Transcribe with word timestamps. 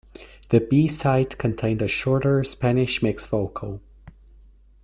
The 0.49 0.59
B-side 0.61 1.37
contained 1.37 1.83
a 1.83 1.87
shorter 1.87 2.43
Spanish 2.43 3.03
Mix 3.03 3.27
vocal. 3.27 3.81